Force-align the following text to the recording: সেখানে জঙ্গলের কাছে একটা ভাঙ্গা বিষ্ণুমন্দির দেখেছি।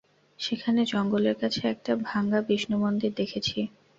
সেখানে 0.39 0.81
জঙ্গলের 0.91 1.35
কাছে 1.41 1.61
একটা 1.67 1.91
ভাঙ্গা 2.03 2.39
বিষ্ণুমন্দির 2.47 3.11
দেখেছি। 3.17 3.59